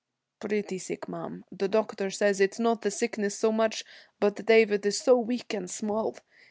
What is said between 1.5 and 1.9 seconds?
The